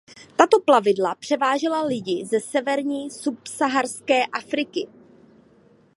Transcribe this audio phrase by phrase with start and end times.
[0.35, 4.87] Tato plavidla převážela lidi ze severní a subsaharské Afriky.